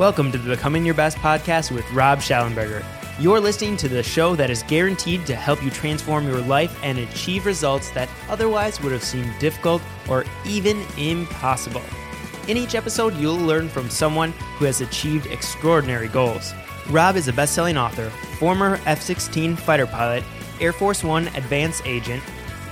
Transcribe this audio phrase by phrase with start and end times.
[0.00, 2.82] Welcome to the Becoming Your Best podcast with Rob Shallenberger.
[3.18, 6.98] You're listening to the show that is guaranteed to help you transform your life and
[6.98, 11.82] achieve results that otherwise would have seemed difficult or even impossible.
[12.48, 16.54] In each episode, you'll learn from someone who has achieved extraordinary goals.
[16.88, 20.24] Rob is a best selling author, former F 16 fighter pilot,
[20.62, 22.22] Air Force One advance agent,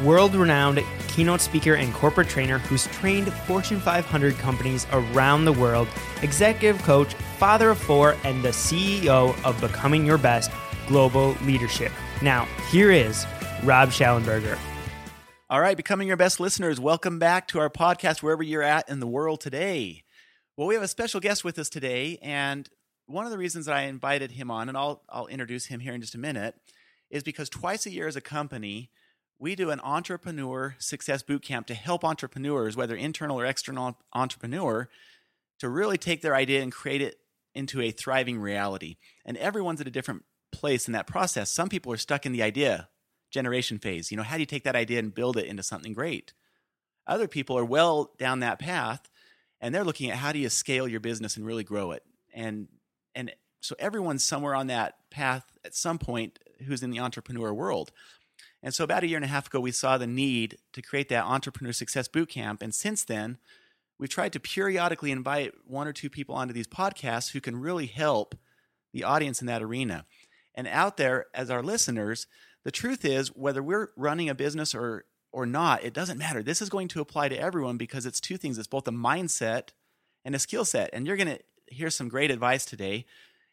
[0.03, 0.79] world renowned
[1.19, 5.89] keynote speaker and corporate trainer who's trained Fortune 500 companies around the world,
[6.23, 10.53] executive coach, father of four, and the CEO of Becoming Your Best
[10.87, 11.91] Global Leadership.
[12.23, 13.27] Now, here is
[13.65, 14.57] Rob Shallenberger.
[15.51, 19.01] All right, Becoming Your Best listeners, welcome back to our podcast, wherever you're at in
[19.01, 20.05] the world today.
[20.57, 22.69] Well, we have a special guest with us today, and
[23.07, 25.95] one of the reasons that I invited him on, and I'll, I'll introduce him here
[25.95, 26.55] in just a minute,
[27.11, 28.93] is because twice a year as a company,
[29.39, 34.89] we do an entrepreneur success boot camp to help entrepreneurs, whether internal or external entrepreneur,
[35.61, 37.19] to really take their idea and create it
[37.55, 38.97] into a thriving reality.
[39.25, 41.53] And everyone's at a different place in that process.
[41.53, 42.89] Some people are stuck in the idea
[43.31, 44.11] generation phase.
[44.11, 46.33] You know, how do you take that idea and build it into something great?
[47.07, 49.09] Other people are well down that path
[49.61, 52.05] and they're looking at how do you scale your business and really grow it.
[52.33, 52.69] And
[53.15, 57.91] and so everyone's somewhere on that path at some point who's in the entrepreneur world.
[58.63, 61.09] And so about a year and a half ago, we saw the need to create
[61.11, 62.61] that Entrepreneur Success Bootcamp.
[62.61, 63.39] And since then,
[63.99, 67.87] we've tried to periodically invite one or two people onto these podcasts who can really
[67.87, 68.35] help
[68.93, 70.07] the audience in that arena.
[70.55, 72.27] And out there, as our listeners,
[72.65, 76.43] the truth is, whether we're running a business or or not, it doesn't matter.
[76.43, 78.57] This is going to apply to everyone because it's two things.
[78.57, 79.69] It's both a mindset
[80.25, 80.89] and a skill set.
[80.95, 83.05] And you're going to hear some great advice today.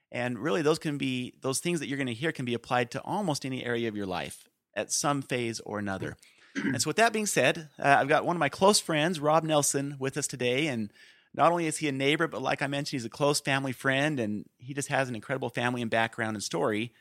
[0.10, 2.92] And really, those can be those things that you're going to hear can be applied
[2.92, 6.18] to almost any area of your life at some phase or another.
[6.56, 9.44] and so, with that being said, uh, I've got one of my close friends, Rob
[9.44, 10.68] Nelson, with us today.
[10.68, 10.92] And
[11.34, 14.20] not only is he a neighbor, but like I mentioned, he's a close family friend,
[14.20, 16.94] and he just has an incredible family and background and story,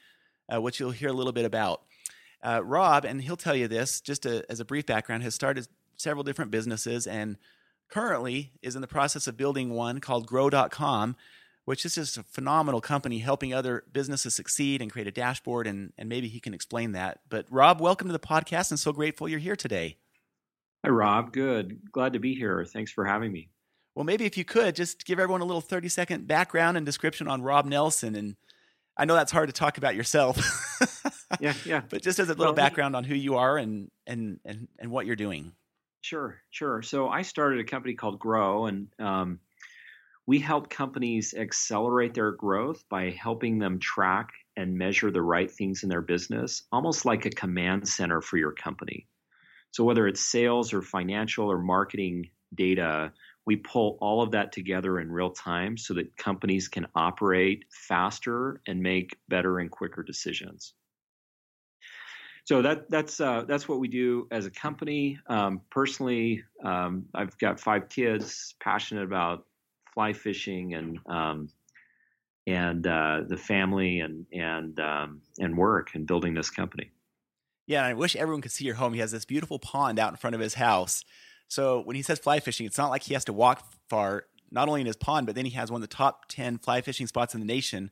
[0.52, 1.82] uh, which you'll hear a little bit about.
[2.42, 5.66] Uh, Rob, and he'll tell you this just a, as a brief background, has started
[5.96, 7.36] several different businesses and
[7.88, 11.16] currently is in the process of building one called Grow.com,
[11.64, 15.66] which is just a phenomenal company helping other businesses succeed and create a dashboard.
[15.66, 17.20] And, and maybe he can explain that.
[17.28, 19.96] But Rob, welcome to the podcast and so grateful you're here today.
[20.84, 21.32] Hi, Rob.
[21.32, 21.90] Good.
[21.90, 22.64] Glad to be here.
[22.66, 23.48] Thanks for having me.
[23.94, 27.28] Well, maybe if you could just give everyone a little 30 second background and description
[27.28, 28.14] on Rob Nelson.
[28.14, 28.36] And
[28.96, 30.38] I know that's hard to talk about yourself.
[31.40, 31.82] yeah, yeah.
[31.88, 34.90] But just as a little well, background on who you are and, and, and, and
[34.90, 35.52] what you're doing.
[36.04, 36.82] Sure, sure.
[36.82, 39.40] So I started a company called Grow, and um,
[40.26, 45.82] we help companies accelerate their growth by helping them track and measure the right things
[45.82, 49.06] in their business, almost like a command center for your company.
[49.72, 53.12] So, whether it's sales or financial or marketing data,
[53.46, 58.62] we pull all of that together in real time so that companies can operate faster
[58.66, 60.72] and make better and quicker decisions.
[62.44, 65.18] So that that's uh, that's what we do as a company.
[65.28, 69.46] Um, personally, um, I've got five kids, passionate about
[69.94, 71.48] fly fishing and um,
[72.46, 76.90] and uh, the family and and um, and work and building this company.
[77.66, 78.92] Yeah, I wish everyone could see your home.
[78.92, 81.04] He has this beautiful pond out in front of his house.
[81.48, 84.24] So when he says fly fishing, it's not like he has to walk far.
[84.50, 86.80] Not only in his pond, but then he has one of the top ten fly
[86.80, 87.90] fishing spots in the nation.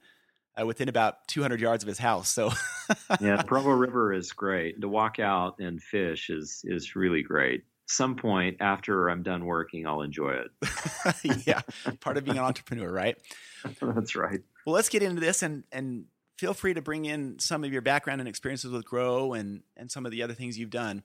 [0.61, 2.29] Uh, within about 200 yards of his house.
[2.29, 2.51] So,
[3.23, 4.79] yeah, Provo River is great.
[4.83, 9.87] To walk out and fish is is really great some point after I'm done working,
[9.87, 11.45] I'll enjoy it.
[11.47, 11.61] yeah,
[12.01, 13.17] part of being an entrepreneur, right?
[13.81, 14.41] That's right.
[14.67, 16.07] Well, let's get into this and and
[16.39, 19.91] feel free to bring in some of your background and experiences with Grow and and
[19.91, 21.03] some of the other things you've done.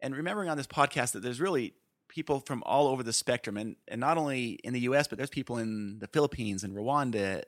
[0.00, 1.74] And remembering on this podcast that there's really
[2.08, 5.30] people from all over the spectrum and and not only in the US, but there's
[5.30, 7.42] people in the Philippines and Rwanda,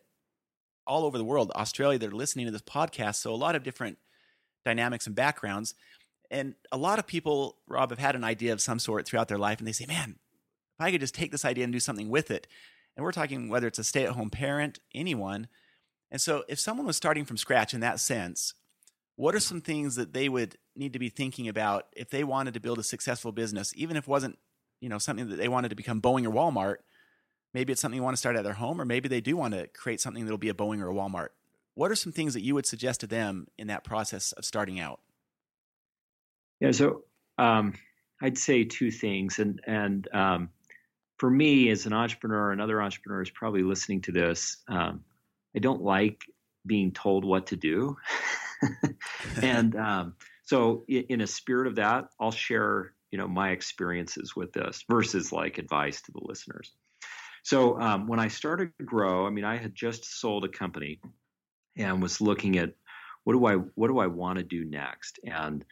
[0.87, 3.17] all over the world, Australia that are listening to this podcast.
[3.17, 3.99] So a lot of different
[4.65, 5.75] dynamics and backgrounds.
[6.31, 9.39] And a lot of people, Rob, have had an idea of some sort throughout their
[9.39, 10.17] life, and they say, man,
[10.79, 12.47] if I could just take this idea and do something with it.
[12.97, 15.49] And we're talking whether it's a stay at home parent, anyone.
[16.11, 18.55] And so if someone was starting from scratch in that sense,
[19.17, 22.55] what are some things that they would need to be thinking about if they wanted
[22.55, 24.39] to build a successful business, even if it wasn't,
[24.81, 26.77] you know, something that they wanted to become Boeing or Walmart?
[27.53, 29.55] Maybe it's something you want to start at their home, or maybe they do want
[29.55, 31.31] to create something that'll be a Boeing or a Walmart.
[31.75, 34.79] What are some things that you would suggest to them in that process of starting
[34.79, 35.01] out?
[36.61, 37.05] Yeah, so
[37.39, 37.75] um,
[38.21, 40.51] I'd say two things, and and um,
[41.19, 45.03] for me as an entrepreneur and other entrepreneurs probably listening to this, um,
[45.57, 46.23] I don't like
[46.67, 47.97] being told what to do,
[49.43, 50.15] and um,
[50.45, 54.85] so in, in, a spirit of that, I'll share you know my experiences with this
[54.89, 56.73] versus like advice to the listeners.
[57.43, 61.01] So um, when I started to grow, I mean, I had just sold a company
[61.75, 62.75] and was looking at
[63.25, 65.65] what do I what do I want to do next, and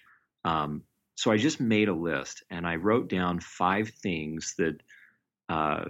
[0.49, 0.83] um,
[1.15, 4.81] so I just made a list and I wrote down five things that
[5.49, 5.87] uh,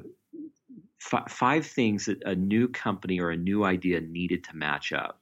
[1.13, 5.21] f- five things that a new company or a new idea needed to match up.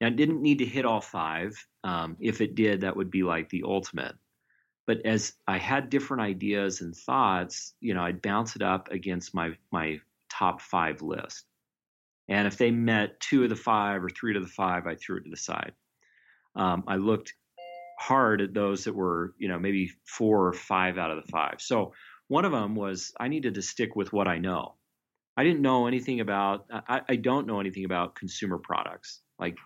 [0.00, 1.52] Now, it didn't need to hit all five.
[1.84, 4.14] Um, if it did, that would be like the ultimate.
[4.86, 9.34] But as I had different ideas and thoughts, you know, I'd bounce it up against
[9.34, 10.00] my my
[10.30, 11.44] top five list.
[12.28, 15.18] And if they met two of the five or three to the five, I threw
[15.18, 15.72] it to the side.
[16.56, 17.34] Um, I looked
[18.00, 21.56] hard at those that were, you know, maybe four or five out of the five.
[21.58, 21.92] So
[22.28, 24.74] one of them was I needed to stick with what I know.
[25.36, 29.58] I didn't know anything about, I, I don't know anything about consumer products like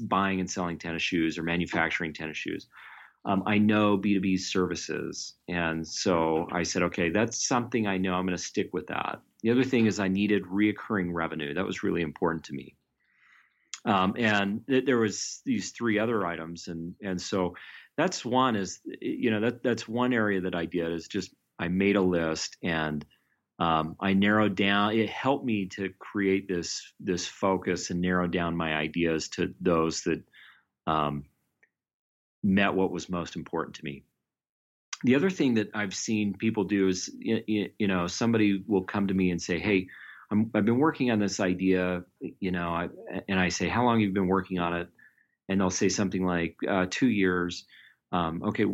[0.00, 2.66] buying and selling tennis shoes or manufacturing tennis shoes.
[3.26, 5.34] Um, I know B2B services.
[5.48, 8.14] And so I said, okay, that's something I know.
[8.14, 9.20] I'm going to stick with that.
[9.42, 11.52] The other thing is I needed reoccurring revenue.
[11.52, 12.74] That was really important to me.
[13.84, 16.68] Um, and th- there was these three other items.
[16.68, 17.54] And, and so
[18.02, 21.68] that's one is, you know, that, that's one area that I did is just, I
[21.68, 23.04] made a list and
[23.60, 24.94] um, I narrowed down.
[24.94, 30.02] It helped me to create this this focus and narrow down my ideas to those
[30.02, 30.24] that
[30.88, 31.26] um,
[32.42, 34.02] met what was most important to me.
[35.04, 39.06] The other thing that I've seen people do is, you, you know, somebody will come
[39.06, 39.86] to me and say, "Hey,
[40.32, 42.02] i have been working on this idea,"
[42.40, 42.88] you know, I,
[43.28, 44.88] and I say, "How long have you been working on it?"
[45.48, 47.64] And they'll say something like, uh, two years."
[48.12, 48.64] Um, okay,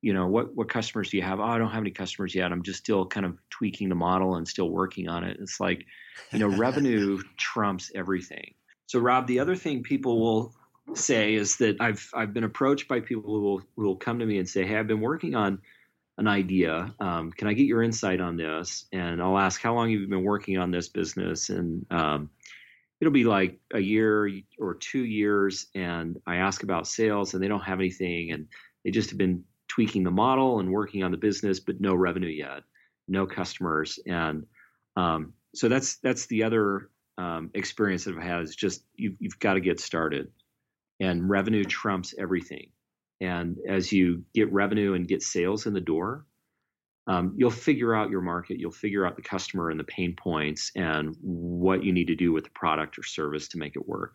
[0.00, 1.40] you know what what customers do you have?
[1.40, 2.52] Oh i don't have any customers yet.
[2.52, 5.38] I'm just still kind of tweaking the model and still working on it.
[5.40, 5.84] It's like
[6.32, 8.54] you know revenue trumps everything.
[8.86, 10.54] So rob the other thing people will
[10.94, 14.24] say is that i've i've been approached by people who will who will come to
[14.24, 15.60] me and say hey i've been working on
[16.16, 16.94] an idea.
[16.98, 18.86] Um, can i get your insight on this?
[18.92, 21.48] And i'll ask how long have you been working on this business?
[21.48, 22.30] And um,
[23.00, 27.48] it'll be like a year or two years and i ask about sales and they
[27.48, 28.46] don't have anything and
[28.84, 32.28] they just have been tweaking the model and working on the business, but no revenue
[32.28, 32.62] yet,
[33.06, 34.46] no customers, and
[34.96, 39.38] um, so that's that's the other um, experience that I've had is just you've, you've
[39.38, 40.28] got to get started,
[41.00, 42.70] and revenue trumps everything.
[43.20, 46.24] And as you get revenue and get sales in the door,
[47.08, 50.70] um, you'll figure out your market, you'll figure out the customer and the pain points
[50.76, 54.14] and what you need to do with the product or service to make it work.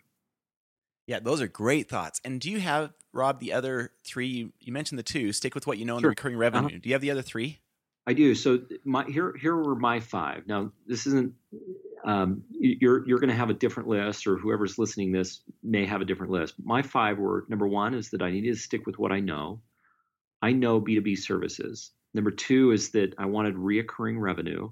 [1.08, 2.22] Yeah, those are great thoughts.
[2.24, 4.28] And do you have, Rob, the other three?
[4.28, 5.34] You, you mentioned the two.
[5.34, 6.68] Stick with what you know in the recurring revenue.
[6.68, 6.78] Uh-huh.
[6.82, 7.60] Do you have the other three?
[8.06, 8.36] I do.
[8.36, 10.48] So my here here were my five.
[10.48, 11.34] Now this isn't.
[12.06, 16.02] Um, you're you're going to have a different list, or whoever's listening this may have
[16.02, 16.56] a different list.
[16.62, 19.62] My five were number one is that I needed to stick with what I know.
[20.42, 21.92] I know B2B services.
[22.14, 24.70] Number two is that I wanted reoccurring revenue.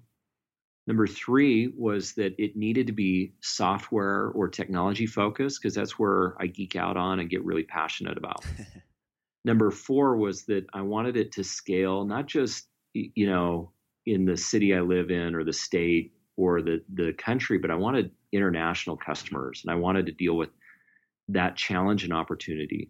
[0.88, 6.36] Number three was that it needed to be software or technology focused because that's where
[6.40, 8.46] I geek out on and get really passionate about.
[9.46, 13.72] Number four was that I wanted it to scale, not just you know
[14.06, 17.76] in the city I live in or the state or the the country, but I
[17.76, 20.50] wanted international customers and I wanted to deal with
[21.30, 22.90] that challenge and opportunity.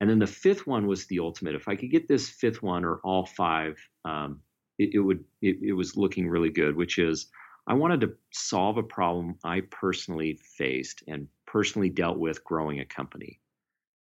[0.00, 1.54] And then the fifth one was the ultimate.
[1.54, 4.40] If I could get this fifth one or all five um,
[4.78, 7.26] it, it would it, it was looking really good, which is
[7.66, 12.84] I wanted to solve a problem I personally faced and personally dealt with growing a
[12.84, 13.40] company.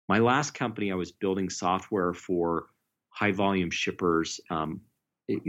[0.08, 2.66] My last company, I was building software for
[3.10, 4.80] high volume shippers um,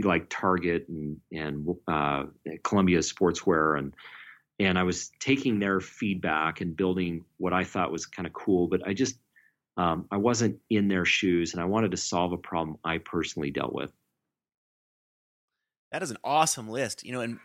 [0.02, 2.24] like Target and and uh,
[2.64, 3.94] Columbia Sportswear and
[4.60, 8.66] and I was taking their feedback and building what I thought was kind of cool,
[8.66, 9.16] but I just
[9.78, 13.52] um, I wasn't in their shoes and I wanted to solve a problem I personally
[13.52, 13.92] dealt with.
[15.92, 17.04] That is an awesome list.
[17.04, 17.38] You know, and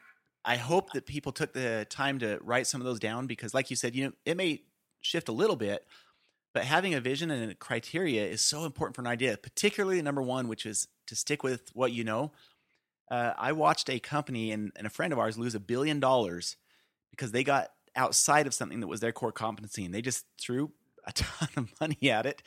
[0.44, 3.70] I hope that people took the time to write some of those down because, like
[3.70, 4.64] you said, you know, it may
[5.02, 5.86] shift a little bit,
[6.56, 10.22] but having a vision and a criteria is so important for an idea, particularly number
[10.22, 12.32] one, which is to stick with what you know.
[13.12, 16.58] Uh, I watched a company and, and a friend of ours lose a billion dollars
[17.12, 20.72] because they got outside of something that was their core competency and they just threw
[21.06, 22.42] a ton of money at it,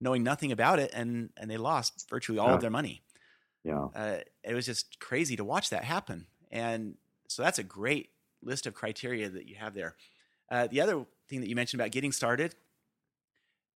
[0.00, 2.54] knowing nothing about it, and and they lost virtually all yeah.
[2.54, 3.02] of their money.
[3.64, 3.86] Yeah.
[3.94, 6.26] Uh, it was just crazy to watch that happen.
[6.50, 6.96] And
[7.28, 8.10] so that's a great
[8.42, 9.94] list of criteria that you have there.
[10.50, 12.54] Uh, the other thing that you mentioned about getting started,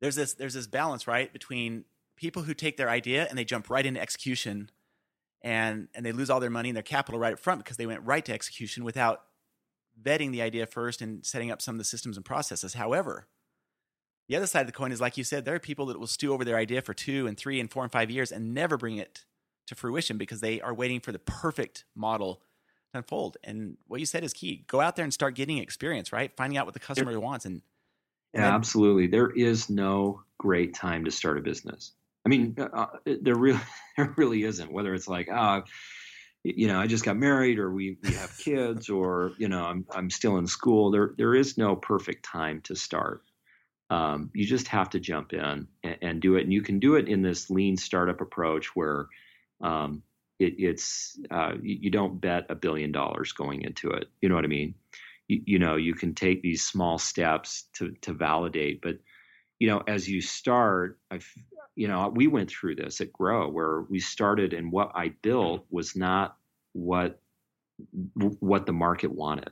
[0.01, 1.85] there's this there's this balance right between
[2.17, 4.71] people who take their idea and they jump right into execution,
[5.43, 7.87] and and they lose all their money and their capital right up front because they
[7.87, 9.23] went right to execution without
[10.03, 12.75] vetting the idea first and setting up some of the systems and processes.
[12.75, 13.27] However,
[14.29, 16.07] the other side of the coin is like you said, there are people that will
[16.07, 18.77] stew over their idea for two and three and four and five years and never
[18.77, 19.25] bring it
[19.67, 22.43] to fruition because they are waiting for the perfect model
[22.93, 23.37] to unfold.
[23.45, 24.65] And what you said is key.
[24.67, 26.33] Go out there and start getting experience, right?
[26.37, 27.45] Finding out what the customer wants.
[27.45, 27.63] And,
[28.35, 29.07] and yeah, absolutely.
[29.07, 31.93] There is no great time to start a business.
[32.25, 33.61] I mean, uh, uh there really,
[33.97, 34.73] there really isn't.
[34.73, 35.71] Whether it's like, ah, oh,
[36.43, 39.85] you know, I just got married, or we we have kids, or you know, I'm
[39.91, 40.93] I'm still in school.
[40.93, 43.23] There there is no perfect time to start.
[43.89, 46.97] Um, you just have to jump in and, and, do it, and you can do
[46.97, 49.07] it in this lean startup approach where
[49.61, 50.03] um,
[50.41, 54.09] it, it's uh, you, don't bet a billion dollars going into it.
[54.21, 54.75] You know what I mean?
[55.29, 58.99] You, you know, you can take these small steps to to validate, but
[59.61, 61.33] you know, as you start, I've
[61.77, 65.67] you know, we went through this at Grow where we started and what I built
[65.71, 66.37] was not
[66.73, 67.21] what
[68.41, 69.51] what the market wanted.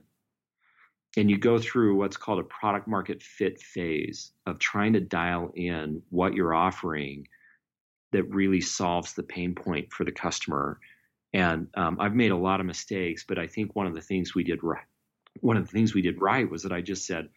[1.16, 5.52] And you go through what's called a product market fit phase of trying to dial
[5.54, 7.28] in what you're offering
[8.12, 10.80] that really solves the pain point for the customer.
[11.33, 14.35] And um, I've made a lot of mistakes, but I think one of the things
[14.35, 14.85] we did right,
[15.40, 17.28] one of the things we did right was that I just said,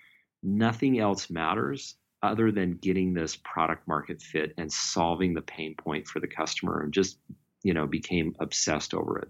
[0.43, 6.07] nothing else matters other than getting this product market fit and solving the pain point
[6.07, 7.19] for the customer and just
[7.63, 9.29] you know became obsessed over it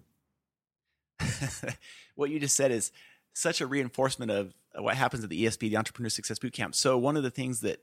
[2.16, 2.92] what you just said is
[3.38, 7.18] such a reinforcement of what happens at the esp the entrepreneur success bootcamp so one
[7.18, 7.80] of the things that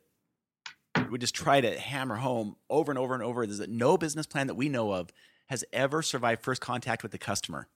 [1.10, 4.26] we just try to hammer home over and over and over is that no business
[4.26, 5.10] plan that we know of
[5.48, 7.68] has ever survived first contact with the customer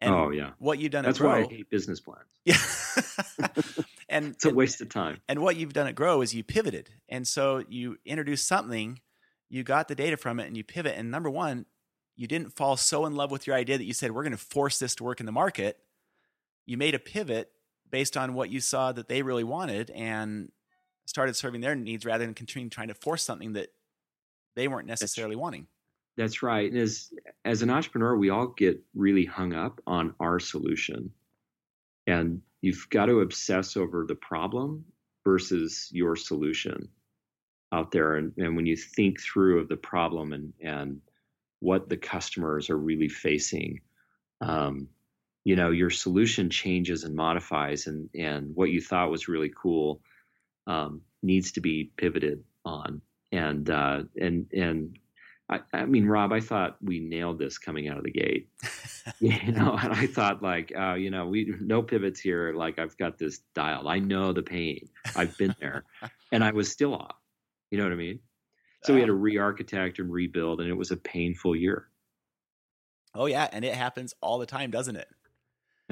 [0.00, 2.56] and oh yeah what you've done that's Grow, why i hate business plans yeah
[4.08, 5.20] and it's a waste of time.
[5.28, 9.00] And what you've done at Grow is you pivoted, and so you introduced something,
[9.48, 10.94] you got the data from it, and you pivot.
[10.96, 11.66] And number one,
[12.16, 14.38] you didn't fall so in love with your idea that you said we're going to
[14.38, 15.78] force this to work in the market.
[16.66, 17.50] You made a pivot
[17.90, 20.50] based on what you saw that they really wanted, and
[21.04, 23.68] started serving their needs rather than continuing trying to force something that
[24.54, 25.66] they weren't necessarily that's, wanting.
[26.16, 26.70] That's right.
[26.70, 27.12] And as
[27.44, 31.10] as an entrepreneur, we all get really hung up on our solution.
[32.06, 34.84] And you've got to obsess over the problem
[35.24, 36.88] versus your solution
[37.72, 38.16] out there.
[38.16, 41.00] And, and when you think through of the problem and, and
[41.60, 43.80] what the customers are really facing,
[44.40, 44.88] um,
[45.44, 50.00] you know, your solution changes and modifies and, and what you thought was really cool
[50.66, 53.00] um, needs to be pivoted on.
[53.32, 54.98] And, uh, and, and
[55.52, 58.48] I, I, mean, Rob, I thought we nailed this coming out of the gate.
[59.20, 62.52] you know, and I thought like, uh, you know, we no pivots here.
[62.54, 63.86] Like I've got this dialed.
[63.86, 64.88] I know the pain.
[65.16, 65.84] I've been there,
[66.32, 67.16] and I was still off.
[67.70, 68.20] You know what I mean?
[68.84, 71.88] So we had to re-architect and rebuild, and it was a painful year.
[73.14, 75.08] Oh yeah, and it happens all the time, doesn't it?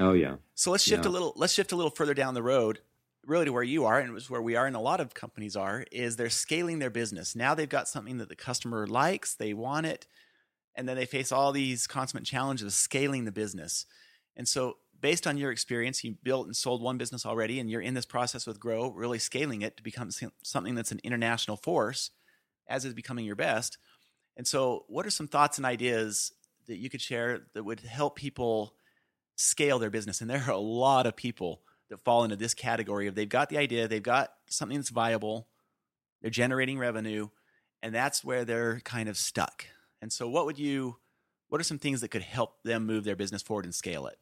[0.01, 0.35] Oh yeah.
[0.55, 1.09] So let's shift yeah.
[1.09, 1.33] a little.
[1.35, 2.79] Let's shift a little further down the road
[3.25, 5.13] really to where you are and it was where we are and a lot of
[5.13, 9.35] companies are is they're scaling their business now they've got something that the customer likes
[9.35, 10.07] they want it
[10.75, 13.85] and then they face all these consummate challenges of scaling the business
[14.35, 17.81] and so based on your experience you built and sold one business already and you're
[17.81, 20.09] in this process with grow really scaling it to become
[20.43, 22.11] something that's an international force
[22.67, 23.77] as is becoming your best
[24.35, 26.31] and so what are some thoughts and ideas
[26.67, 28.73] that you could share that would help people
[29.41, 33.07] scale their business and there are a lot of people that fall into this category
[33.07, 35.47] of they've got the idea, they've got something that's viable,
[36.21, 37.27] they're generating revenue,
[37.83, 39.65] and that's where they're kind of stuck.
[40.01, 40.97] And so, what would you,
[41.49, 44.17] what are some things that could help them move their business forward and scale it?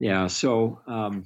[0.00, 0.26] Yeah.
[0.26, 1.24] So um,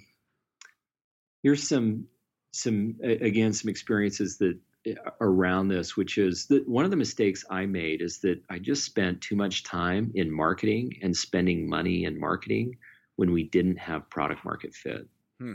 [1.43, 2.09] here's some,
[2.53, 7.45] some again, some experiences that uh, around this, which is that one of the mistakes
[7.49, 12.05] I made is that I just spent too much time in marketing and spending money
[12.05, 12.77] in marketing
[13.17, 15.07] when we didn't have product market fit.
[15.41, 15.53] Hmm.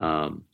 [0.00, 0.44] Um,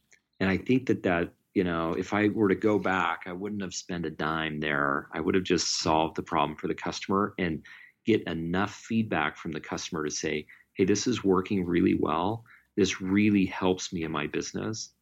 [0.40, 3.62] and I think that that you know, if I were to go back, I wouldn't
[3.62, 5.08] have spent a dime there.
[5.14, 7.62] I would have just solved the problem for the customer and
[8.04, 12.44] get enough feedback from the customer to say, "Hey, this is working really well.
[12.76, 14.92] This really helps me in my business."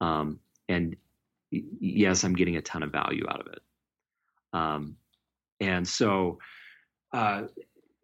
[0.00, 0.96] Um, and
[1.50, 3.62] yes, I'm getting a ton of value out of it.
[4.52, 4.96] Um,
[5.60, 6.40] and so,
[7.12, 7.44] uh,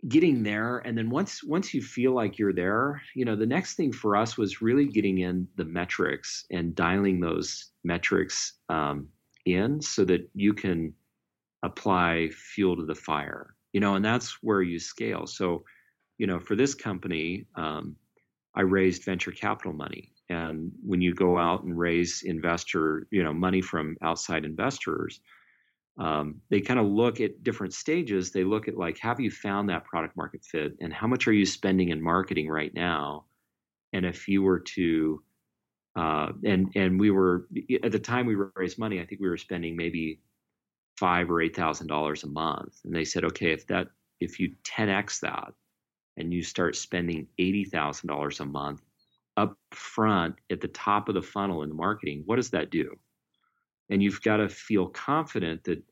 [0.09, 3.75] getting there and then once once you feel like you're there you know the next
[3.75, 9.09] thing for us was really getting in the metrics and dialing those metrics um,
[9.47, 10.93] in so that you can
[11.65, 15.27] apply fuel to the fire you know and that's where you scale.
[15.27, 15.65] So
[16.19, 17.97] you know for this company um,
[18.55, 20.13] i raised venture capital money.
[20.29, 25.21] And when you go out and raise investor you know money from outside investors
[25.99, 28.31] um, they kind of look at different stages.
[28.31, 31.33] They look at like, have you found that product market fit, and how much are
[31.33, 33.25] you spending in marketing right now?
[33.93, 35.23] And if you were to,
[35.97, 37.47] uh, and and we were
[37.83, 40.21] at the time we raised money, I think we were spending maybe
[40.99, 42.75] five or eight thousand dollars a month.
[42.85, 43.89] And they said, okay, if that
[44.21, 45.53] if you 10x that,
[46.17, 48.83] and you start spending $80,000 a month
[49.37, 52.97] up front at the top of the funnel in the marketing, what does that do?
[53.91, 55.83] And you've got to feel confident that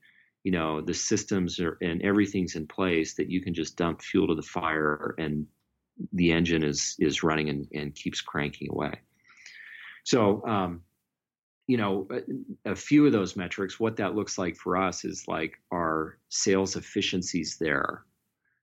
[0.43, 4.29] you know the systems are and everything's in place that you can just dump fuel
[4.29, 5.47] to the fire and
[6.13, 8.95] the engine is is running and, and keeps cranking away.
[10.05, 10.83] So um,
[11.67, 15.25] you know, a, a, few of those metrics, what that looks like for us is
[15.27, 18.05] like our sales efficiencies there.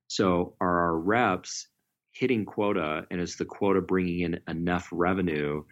[0.07, 1.67] So are our reps
[2.11, 5.63] hitting quota, and is the quota bringing in enough revenue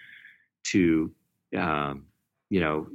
[0.68, 1.12] to,
[1.56, 2.06] um,
[2.50, 2.88] you know,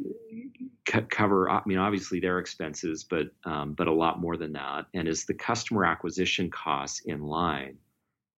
[0.88, 1.50] c- cover?
[1.50, 4.87] I mean, obviously their expenses, but um, but a lot more than that.
[4.94, 7.78] And is the customer acquisition costs in line?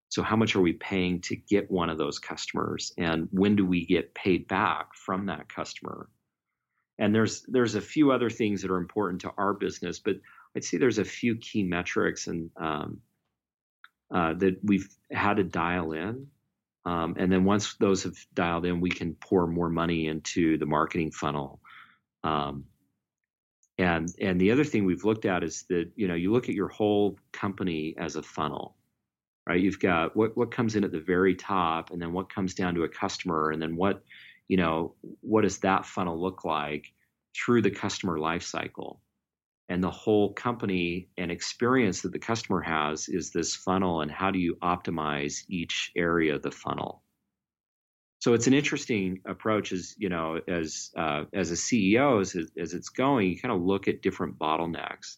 [0.09, 3.67] So how much are we paying to get one of those customers, and when do
[3.67, 6.09] we get paid back from that customer?
[6.99, 10.17] And there's there's a few other things that are important to our business, but
[10.57, 13.01] I'd say there's a few key metrics and um,
[14.15, 16.29] uh, that we've had to dial in.
[16.87, 20.67] Um, and then once those have dialed in, we can pour more money into the
[20.67, 21.61] marketing funnel.
[22.25, 22.65] Um,
[23.77, 26.55] and and the other thing we've looked at is that you know you look at
[26.55, 28.77] your whole company as a funnel
[29.47, 29.61] right?
[29.61, 32.75] You've got what what comes in at the very top, and then what comes down
[32.75, 34.03] to a customer, and then what
[34.49, 36.93] you know what does that funnel look like
[37.35, 39.01] through the customer life cycle
[39.69, 44.31] and the whole company and experience that the customer has is this funnel and how
[44.31, 47.03] do you optimize each area of the funnel.
[48.21, 52.75] So it's an interesting approach as you know as uh, as a ceo as, as
[52.75, 55.17] it's going you kind of look at different bottlenecks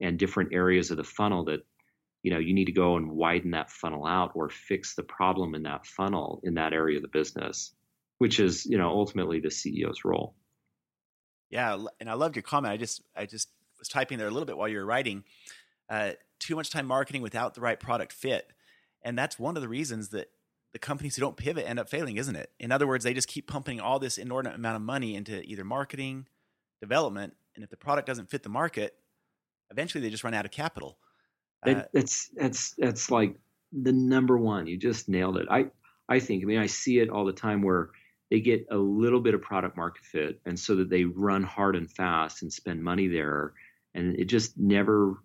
[0.00, 1.60] and different areas of the funnel that
[2.22, 5.54] you know you need to go and widen that funnel out or fix the problem
[5.54, 7.74] in that funnel in that area of the business
[8.18, 10.34] which is you know ultimately the ceo's role.
[11.50, 12.72] Yeah and i loved your comment.
[12.72, 15.24] I just i just was typing there a little bit while you were writing
[15.88, 18.52] uh, too much time marketing without the right product fit
[19.04, 20.30] and that's one of the reasons that
[20.72, 23.28] the companies who don't pivot end up failing isn't it in other words they just
[23.28, 26.26] keep pumping all this inordinate amount of money into either marketing
[26.80, 28.96] development and if the product doesn't fit the market
[29.70, 30.98] eventually they just run out of capital
[31.64, 33.36] it, uh, it's it's it's like
[33.72, 34.66] the number one.
[34.66, 35.46] You just nailed it.
[35.50, 35.66] I
[36.08, 36.42] I think.
[36.42, 37.90] I mean, I see it all the time where
[38.30, 41.76] they get a little bit of product market fit, and so that they run hard
[41.76, 43.54] and fast and spend money there,
[43.96, 45.16] and it just never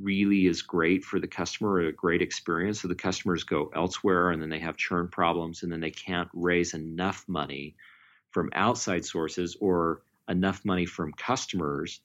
[0.00, 2.80] really is great for the customer a great experience.
[2.80, 6.28] So the customers go elsewhere and then they have churn problems and then they can't
[6.32, 7.76] raise enough money
[8.30, 12.00] from outside sources or enough money from customers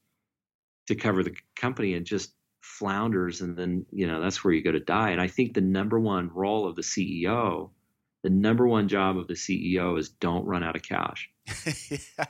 [0.87, 3.41] to cover the company and just flounders.
[3.41, 5.11] And then you know that's where you go to die.
[5.11, 7.69] And i think the number one role of the ceo
[8.23, 11.29] the number one job of the ceo is don't run out of cash.
[12.19, 12.25] Yeah,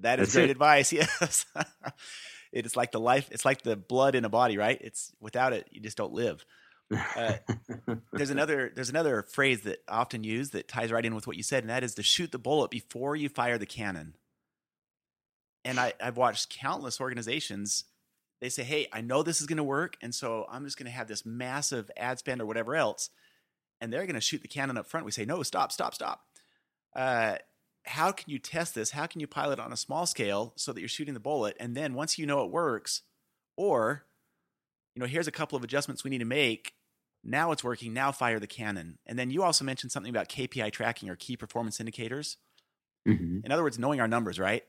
[0.00, 0.52] that is that's great it.
[0.52, 1.46] advice yes
[2.52, 5.52] it is like the life it's like the blood in a body right it's without
[5.52, 6.44] it you just don't live
[7.16, 7.34] uh,
[8.12, 11.36] there's another there's another phrase that I often used that ties right in with what
[11.36, 14.14] you said and that is to shoot the bullet before you fire the cannon
[15.64, 17.84] and I, i've watched countless organizations
[18.42, 19.96] they say, hey, I know this is going to work.
[20.02, 23.08] And so I'm just going to have this massive ad spend or whatever else.
[23.80, 25.06] And they're going to shoot the cannon up front.
[25.06, 26.22] We say, no, stop, stop, stop.
[26.94, 27.36] Uh,
[27.84, 28.90] how can you test this?
[28.92, 31.56] How can you pilot on a small scale so that you're shooting the bullet?
[31.58, 33.02] And then once you know it works,
[33.56, 34.04] or,
[34.94, 36.74] you know, here's a couple of adjustments we need to make.
[37.24, 37.92] Now it's working.
[37.92, 38.98] Now fire the cannon.
[39.06, 42.36] And then you also mentioned something about KPI tracking or key performance indicators.
[43.06, 43.40] Mm-hmm.
[43.44, 44.64] In other words, knowing our numbers, right?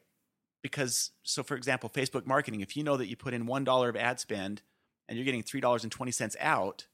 [0.63, 3.95] because so for example facebook marketing if you know that you put in $1 of
[3.95, 4.63] ad spend
[5.08, 6.88] and you're getting $3.20 out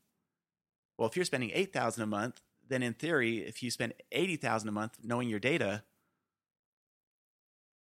[0.97, 4.71] well if you're spending 8000 a month then in theory if you spend 80000 a
[4.71, 5.83] month knowing your data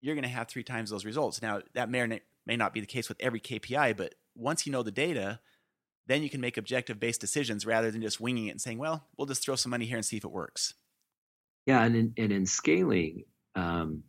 [0.05, 2.81] you're going to have three times those results now that may or may not be
[2.81, 5.41] the case with every kpi but once you know the data
[6.07, 9.07] then you can make objective based decisions rather than just winging it and saying well
[9.17, 10.75] we'll just throw some money here and see if it works
[11.67, 14.03] yeah and in, and in scaling um,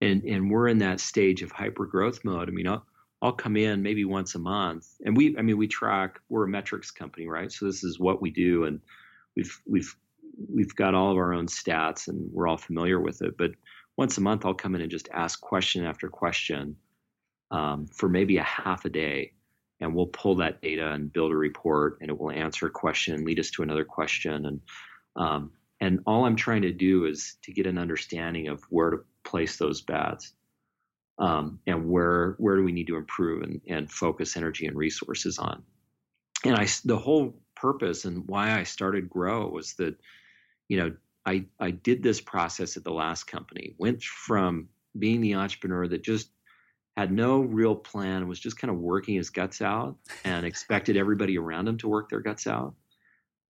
[0.00, 2.48] and and we're in that stage of hyper growth mode.
[2.48, 2.84] I mean, I'll,
[3.22, 6.20] I'll come in maybe once a month, and we, I mean, we track.
[6.28, 7.50] We're a metrics company, right?
[7.50, 8.80] So this is what we do, and
[9.36, 9.94] we've we've
[10.52, 13.36] we've got all of our own stats, and we're all familiar with it.
[13.36, 13.52] But
[13.96, 16.76] once a month, I'll come in and just ask question after question
[17.50, 19.32] um, for maybe a half a day,
[19.80, 23.24] and we'll pull that data and build a report, and it will answer a question,
[23.24, 24.60] lead us to another question, and
[25.16, 28.98] um, and all I'm trying to do is to get an understanding of where to
[29.22, 30.32] place those bets
[31.18, 35.38] um, and where where do we need to improve and, and focus energy and resources
[35.38, 35.62] on.
[36.44, 39.94] And i the whole purpose and why i started grow was that
[40.68, 40.94] you know
[41.26, 46.02] i i did this process at the last company went from being the entrepreneur that
[46.02, 46.30] just
[46.96, 51.36] had no real plan was just kind of working his guts out and expected everybody
[51.36, 52.74] around him to work their guts out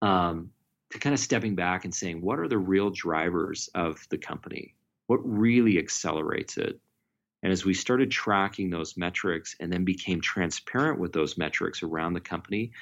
[0.03, 0.51] um,
[0.91, 4.75] to kind of stepping back and saying, what are the real drivers of the company?
[5.07, 6.79] What really accelerates it?
[7.43, 12.15] And as we started tracking those metrics and then became transparent with those metrics around
[12.15, 12.73] the company,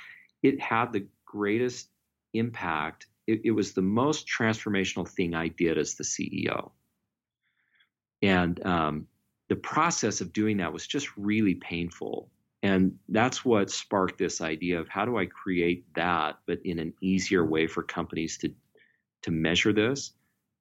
[0.42, 1.88] it had the greatest
[2.34, 3.06] impact.
[3.26, 6.72] It, it was the most transformational thing I did as the CEO.
[8.20, 9.06] And um,
[9.48, 12.30] the process of doing that was just really painful.
[12.62, 16.94] And that's what sparked this idea of how do I create that, but in an
[17.00, 18.54] easier way for companies to
[19.22, 20.12] to measure this,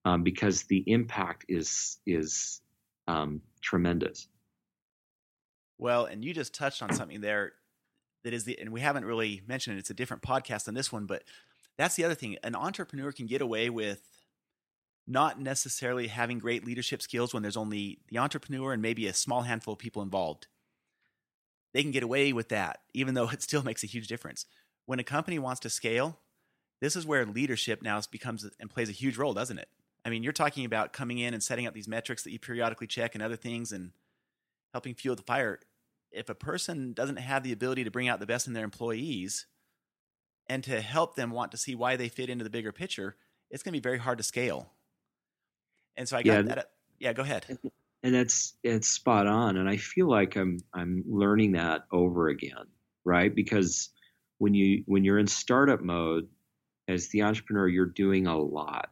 [0.06, 2.62] um, because the impact is is
[3.08, 4.28] um, tremendous.
[5.78, 7.54] Well, and you just touched on something there
[8.24, 9.80] that is the, and we haven't really mentioned it.
[9.80, 11.24] It's a different podcast than this one, but
[11.82, 12.38] that's the other thing.
[12.44, 14.02] An entrepreneur can get away with
[15.08, 19.42] not necessarily having great leadership skills when there's only the entrepreneur and maybe a small
[19.42, 20.48] handful of people involved.
[21.74, 24.46] They can get away with that, even though it still makes a huge difference.
[24.86, 26.20] When a company wants to scale,
[26.82, 29.70] this is where leadership now becomes and plays a huge role, doesn't it?
[30.04, 32.88] I mean, you're talking about coming in and setting up these metrics that you periodically
[32.88, 33.92] check and other things and
[34.74, 35.60] helping fuel the fire.
[36.12, 39.46] If a person doesn't have the ability to bring out the best in their employees
[40.52, 43.16] and to help them want to see why they fit into the bigger picture,
[43.52, 44.70] it's going to be very hard to scale.
[45.96, 46.72] And so I got yeah, that.
[47.00, 47.46] Yeah, go ahead.
[48.04, 49.56] And that's it's spot on.
[49.56, 52.66] And I feel like I'm I'm learning that over again,
[53.06, 53.34] right?
[53.34, 53.92] Because
[54.40, 56.28] when you when you're in startup mode
[56.90, 58.90] as the entrepreneur, you're doing a lot.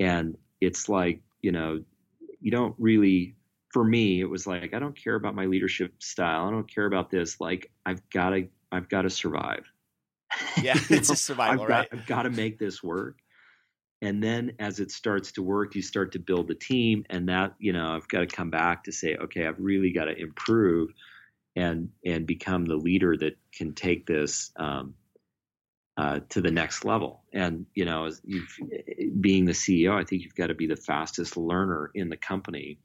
[0.00, 1.84] And it's like, you know,
[2.40, 3.36] you don't really
[3.72, 6.48] for me, it was like I don't care about my leadership style.
[6.48, 7.40] I don't care about this.
[7.40, 9.70] Like I've got to I've got to survive.
[10.62, 11.90] Yeah, it's a survival, I've right?
[11.90, 13.18] Got, I've got to make this work.
[14.00, 17.54] And then as it starts to work you start to build the team and that
[17.58, 20.90] you know i've got to come back to say okay i've really got to improve
[21.56, 24.94] and and become the leader that can take this um,
[25.96, 27.22] uh, to the next level.
[27.32, 28.58] And you know you've
[29.20, 32.78] being the ceo i think you've got to be the fastest learner in the company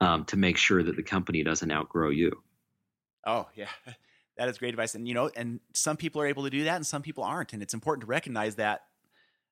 [0.00, 2.32] um, to make sure that the company doesn't outgrow you.
[3.26, 3.68] Oh yeah
[4.36, 6.76] that is great advice and you know and some people are able to do that
[6.76, 8.82] and some people aren't and it's important to recognize that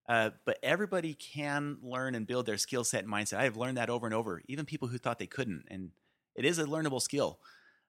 [0.08, 3.38] uh, but everybody can learn and build their skill set and mindset.
[3.38, 5.64] I have learned that over and over, even people who thought they couldn't.
[5.70, 5.90] And
[6.34, 7.38] it is a learnable skill.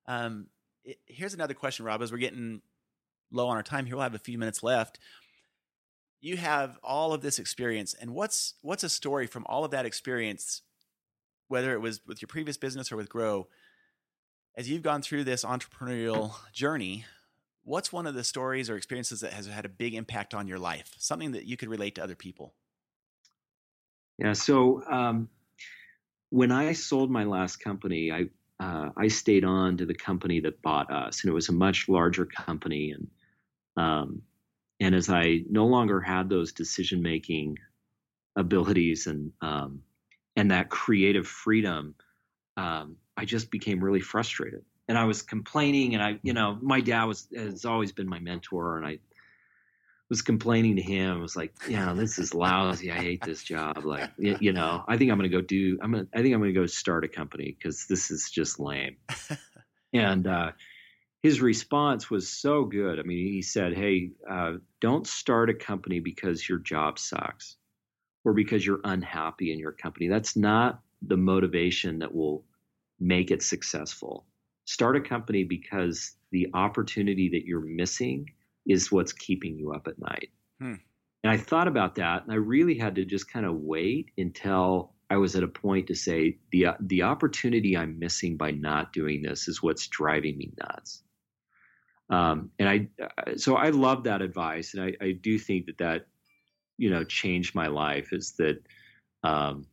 [0.08, 0.48] Um,
[0.84, 2.62] it, here's another question, Rob, as we're getting
[3.32, 5.00] low on our time here, we'll have a few minutes left.
[6.22, 9.86] You have all of this experience, and what's what's a story from all of that
[9.86, 10.62] experience,
[11.50, 13.48] whether it was with your previous business or with Grow,
[14.58, 17.06] as you've gone through this entrepreneurial journey,
[17.64, 20.60] what's one of the stories or experiences that has had a big impact on your
[20.60, 20.94] life?
[20.98, 22.54] Something that you could relate to other people.
[24.18, 24.34] Yeah.
[24.34, 25.30] So um,
[26.30, 28.26] when I sold my last company, I
[28.58, 31.90] uh, I stayed on to the company that bought us, and it was a much
[31.90, 32.92] larger company.
[32.92, 33.08] And
[33.76, 34.22] um,
[34.80, 37.58] and as I no longer had those decision making
[38.38, 39.82] abilities and um,
[40.38, 41.96] and that creative freedom,
[42.56, 46.82] um, I just became really frustrated and I was complaining, and I, you know, my
[46.82, 49.00] dad was has always been my mentor, and I
[50.10, 51.18] was complaining to him.
[51.18, 52.92] I was like, yeah, this is lousy.
[52.92, 53.84] I hate this job.
[53.84, 55.80] Like, you, you know, I think I'm going to go do.
[55.82, 56.08] I'm gonna.
[56.14, 58.98] I think I'm going to go start a company because this is just lame.
[59.94, 60.52] and uh,
[61.24, 63.00] his response was so good.
[63.00, 67.56] I mean, he said, "Hey, uh, don't start a company because your job sucks,
[68.24, 70.10] or because you're unhappy in your company.
[70.10, 72.44] That's not the motivation that will
[73.00, 74.26] make it successful."
[74.66, 78.30] start a company because the opportunity that you're missing
[78.68, 80.30] is what's keeping you up at night.
[80.60, 80.74] Hmm.
[81.24, 84.94] And I thought about that, and I really had to just kind of wait until
[85.10, 89.22] I was at a point to say the the opportunity I'm missing by not doing
[89.22, 91.04] this is what's driving me nuts.
[92.10, 96.08] Um, and I so I love that advice, and I, I do think that that
[96.78, 98.10] you know changed my life.
[98.12, 98.62] Is that
[99.24, 99.66] um,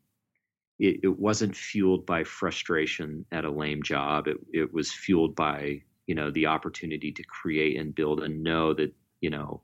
[0.82, 4.26] it, it wasn't fueled by frustration at a lame job.
[4.26, 8.74] It, it was fueled by you know the opportunity to create and build and know
[8.74, 9.62] that you know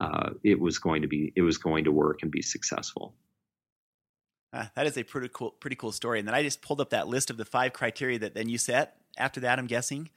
[0.00, 3.14] uh, it was going to be it was going to work and be successful.
[4.52, 6.18] Uh, that is a pretty cool pretty cool story.
[6.18, 8.58] And then I just pulled up that list of the five criteria that then you
[8.58, 9.60] set after that.
[9.60, 10.10] I'm guessing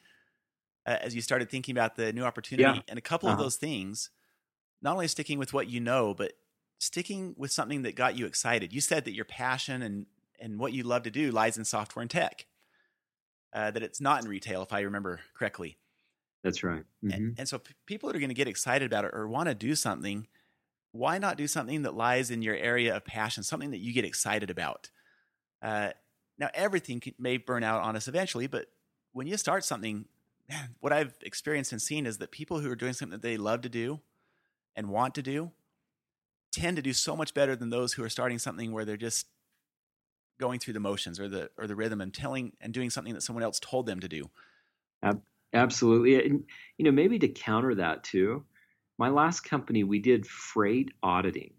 [0.87, 2.81] uh, as you started thinking about the new opportunity yeah.
[2.87, 3.37] and a couple uh-huh.
[3.37, 4.09] of those things,
[4.81, 6.33] not only sticking with what you know, but
[6.79, 8.73] sticking with something that got you excited.
[8.73, 10.07] You said that your passion and
[10.43, 12.45] and what you love to do lies in software and tech.
[13.53, 15.77] Uh, that it's not in retail, if I remember correctly.
[16.43, 16.83] That's right.
[17.03, 17.11] Mm-hmm.
[17.11, 19.47] And, and, so p- people that are going to get excited about it or want
[19.47, 20.27] to do something,
[20.91, 24.05] why not do something that lies in your area of passion, something that you get
[24.05, 24.89] excited about?
[25.61, 25.91] Uh,
[26.39, 28.65] now, everything can, may burn out on us eventually, but
[29.11, 30.05] when you start something,
[30.49, 33.37] man, what I've experienced and seen is that people who are doing something that they
[33.37, 34.01] love to do,
[34.75, 35.51] and want to do
[36.51, 39.27] tend to do so much better than those who are starting something where they're just
[40.43, 43.23] going through the motions or the or the rhythm and telling and doing something that
[43.23, 44.29] someone else told them to do.
[45.53, 46.15] Absolutely.
[46.15, 46.43] And
[46.77, 48.43] you know, maybe to counter that too,
[48.97, 51.53] my last company we did freight auditing.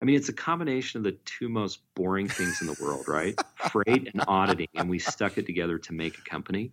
[0.00, 3.34] I mean, it's a combination of the two most boring things in the world, right?
[3.72, 6.72] freight and auditing, and we stuck it together to make a company.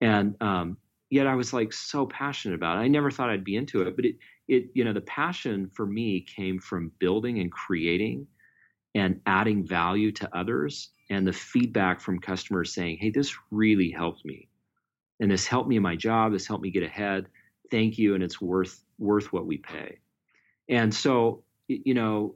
[0.00, 0.78] And um,
[1.10, 2.82] yet, I was like so passionate about it.
[2.82, 4.16] I never thought I'd be into it, but it,
[4.48, 8.28] it, you know, the passion for me came from building and creating
[8.96, 14.24] and adding value to others, and the feedback from customers saying, "Hey, this really helped
[14.24, 14.48] me,
[15.20, 16.32] and this helped me in my job.
[16.32, 17.28] This helped me get ahead.
[17.70, 19.98] Thank you, and it's worth worth what we pay."
[20.68, 22.34] And so you know,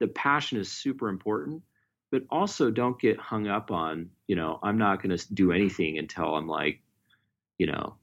[0.00, 1.62] the passion is super important,
[2.10, 5.98] but also don't get hung up on, you know, I'm not going to do anything
[5.98, 6.80] until I'm like,
[7.58, 7.96] you know,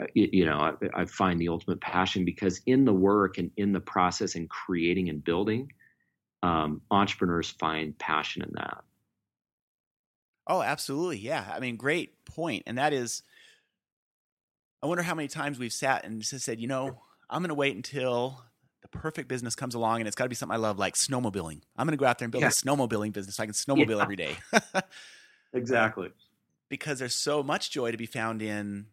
[0.00, 3.50] uh, you, you know, I, I, find the ultimate passion because in the work and
[3.56, 5.70] in the process and creating and building,
[6.42, 8.82] um, entrepreneurs find passion in that.
[10.46, 11.18] Oh, absolutely.
[11.18, 11.44] Yeah.
[11.52, 12.64] I mean, great point.
[12.66, 13.22] And that is,
[14.82, 17.00] I wonder how many times we've sat and just said, you know,
[17.30, 18.42] I'm going to wait until
[18.82, 21.60] the perfect business comes along and it's got to be something I love, like snowmobiling.
[21.76, 22.48] I'm going to go out there and build yeah.
[22.48, 24.02] a snowmobiling business so I can snowmobile yeah.
[24.02, 24.36] every day.
[25.52, 26.10] exactly.
[26.68, 28.86] Because there's so much joy to be found in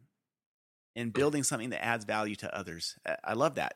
[0.95, 2.97] in building something that adds value to others.
[3.23, 3.75] I love that.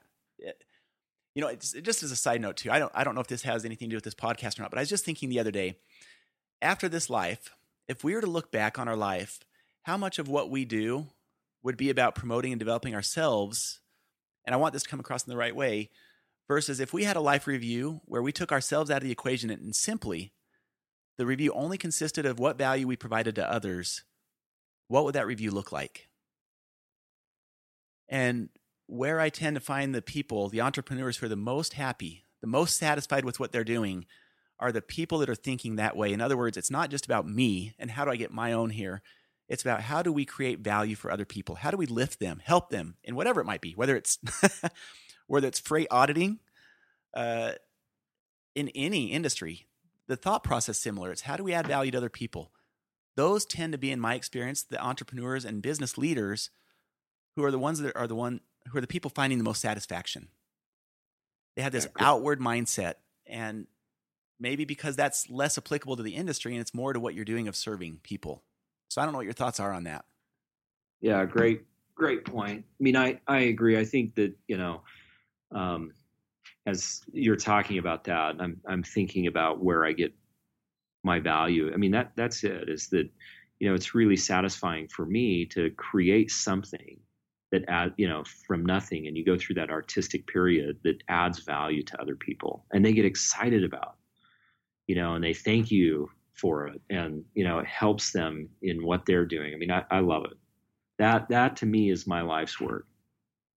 [1.35, 2.71] You know, it's, it just as a side note too.
[2.71, 4.61] I don't I don't know if this has anything to do with this podcast or
[4.61, 5.77] not, but I was just thinking the other day.
[6.61, 7.49] After this life,
[7.87, 9.39] if we were to look back on our life,
[9.83, 11.07] how much of what we do
[11.61, 13.79] would be about promoting and developing ourselves
[14.45, 15.89] and I want this to come across in the right way,
[16.47, 19.49] versus if we had a life review where we took ourselves out of the equation
[19.49, 20.33] and simply
[21.17, 24.03] the review only consisted of what value we provided to others,
[24.87, 26.09] what would that review look like?
[28.09, 28.49] And
[28.93, 32.47] where I tend to find the people, the entrepreneurs who are the most happy, the
[32.47, 34.05] most satisfied with what they're doing,
[34.59, 36.13] are the people that are thinking that way.
[36.13, 38.69] In other words, it's not just about me and how do I get my own
[38.69, 39.01] here.
[39.49, 41.55] It's about how do we create value for other people?
[41.55, 44.19] How do we lift them, help them in whatever it might be, whether it's
[45.27, 46.39] whether it's freight auditing,
[47.15, 47.53] uh,
[48.53, 49.65] in any industry.
[50.07, 51.11] The thought process similar.
[51.11, 52.51] It's how do we add value to other people?
[53.15, 56.51] Those tend to be, in my experience, the entrepreneurs and business leaders
[57.35, 59.61] who are the ones that are the one who are the people finding the most
[59.61, 60.29] satisfaction.
[61.55, 62.95] They have this outward mindset,
[63.27, 63.67] and
[64.39, 67.47] maybe because that's less applicable to the industry and it's more to what you're doing
[67.47, 68.43] of serving people.
[68.89, 70.05] So I don't know what your thoughts are on that.
[71.01, 71.63] Yeah, great,
[71.95, 72.65] great point.
[72.79, 73.77] I mean, I I agree.
[73.77, 74.81] I think that you know,
[75.51, 75.91] um,
[76.65, 80.13] as you're talking about that, I'm I'm thinking about where I get
[81.03, 81.71] my value.
[81.73, 82.69] I mean, that that's it.
[82.69, 83.09] Is that
[83.59, 86.97] you know, it's really satisfying for me to create something
[87.53, 91.39] that add you know from nothing, and you go through that artistic period that adds
[91.39, 93.95] value to other people, and they get excited about,
[94.87, 98.85] you know, and they thank you for it and you know it helps them in
[98.85, 99.53] what they're doing.
[99.53, 100.37] I mean i, I love it.
[100.99, 102.85] That that to me is my life's work.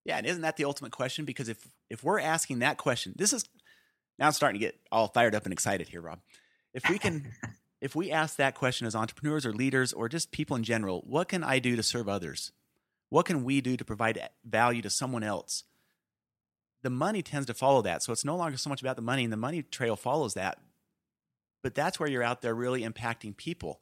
[0.05, 1.25] Yeah and isn't that the ultimate question?
[1.25, 3.45] Because if if we're asking that question this is
[4.19, 6.21] now i'm starting to get all fired up and excited here rob.
[6.75, 7.33] If we can
[7.81, 11.29] if we ask that question as entrepreneurs or leaders or just people in general what
[11.29, 12.53] can i do to serve others
[13.09, 15.65] what can we do to provide value to someone else
[16.83, 19.25] the money tends to follow that so it's no longer so much about the money
[19.25, 20.59] and the money trail follows that
[21.67, 23.81] but that's where you're out there really impacting people.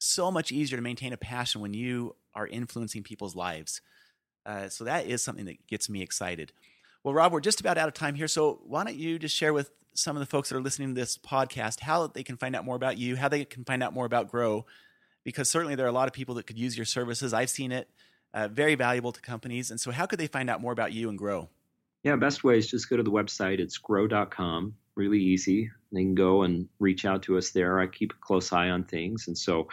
[0.00, 3.82] So much easier to maintain a passion when you are influencing people's lives.
[4.44, 6.52] Uh, so that is something that gets me excited.
[7.04, 8.26] Well, Rob, we're just about out of time here.
[8.26, 11.00] So why don't you just share with some of the folks that are listening to
[11.00, 13.94] this podcast how they can find out more about you, how they can find out
[13.94, 14.66] more about Grow?
[15.22, 17.32] Because certainly there are a lot of people that could use your services.
[17.32, 17.88] I've seen it,
[18.34, 19.70] uh, very valuable to companies.
[19.70, 21.48] And so, how could they find out more about you and Grow?
[22.02, 23.58] Yeah, best way is just go to the website.
[23.58, 25.70] It's grow.com really easy.
[25.92, 27.80] They can go and reach out to us there.
[27.80, 29.68] I keep a close eye on things, and so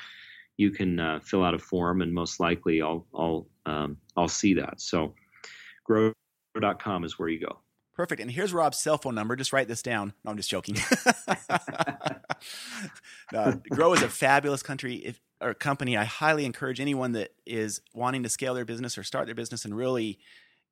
[0.58, 4.54] you can uh, fill out a form, and most likely I'll I'll um, I'll see
[4.56, 4.82] that.
[4.82, 5.14] So
[5.84, 7.60] grow.com is where you go.
[7.94, 8.22] Perfect.
[8.22, 9.36] And here's Rob's cell phone number.
[9.36, 10.14] Just write this down.
[10.24, 10.78] No, I'm just joking.
[13.36, 15.98] uh, Grow is a fabulous country if, or company.
[15.98, 19.66] I highly encourage anyone that is wanting to scale their business or start their business
[19.66, 20.20] and really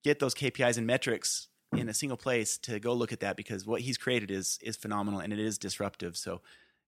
[0.04, 3.66] get those KPIs and metrics in a single place to go look at that because
[3.66, 6.16] what he's created is is phenomenal and it is disruptive.
[6.16, 6.42] So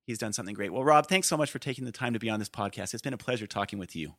[0.06, 0.72] he's done something great.
[0.72, 2.94] Well, Rob, thanks so much for taking the time to be on this podcast.
[2.94, 4.14] It's been a pleasure talking with you.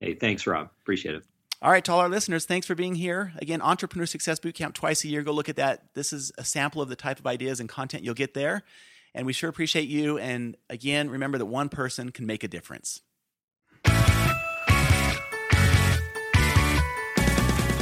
[0.00, 0.70] Hey, thanks, Rob.
[0.82, 1.24] Appreciate it.
[1.62, 3.32] All right, to all our listeners, thanks for being here.
[3.38, 5.22] Again, Entrepreneur Success Bootcamp twice a year.
[5.22, 5.94] Go look at that.
[5.94, 8.62] This is a sample of the type of ideas and content you'll get there.
[9.16, 10.18] And we sure appreciate you.
[10.18, 13.00] And again, remember that one person can make a difference.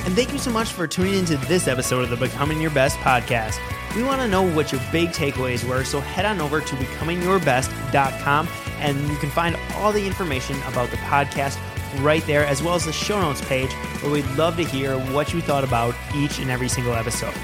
[0.05, 2.97] And thank you so much for tuning into this episode of the Becoming Your Best
[2.99, 3.59] podcast.
[3.97, 8.49] We want to know what your big takeaways were, so head on over to becomingyourbest.com
[8.79, 11.59] and you can find all the information about the podcast
[12.03, 15.33] right there, as well as the show notes page, where we'd love to hear what
[15.33, 17.35] you thought about each and every single episode.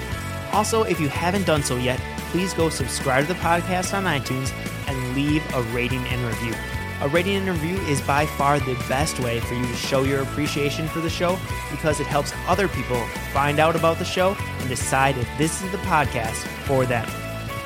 [0.52, 2.00] Also, if you haven't done so yet,
[2.30, 4.52] please go subscribe to the podcast on iTunes
[4.88, 6.54] and leave a rating and review.
[7.02, 10.22] A rating and review is by far the best way for you to show your
[10.22, 11.38] appreciation for the show
[11.70, 15.70] because it helps other people find out about the show and decide if this is
[15.72, 17.08] the podcast for them.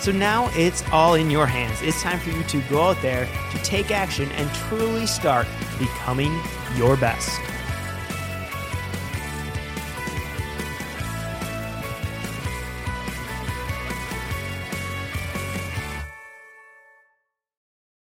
[0.00, 1.80] So now it's all in your hands.
[1.82, 5.46] It's time for you to go out there to take action and truly start
[5.78, 6.38] becoming
[6.76, 7.40] your best.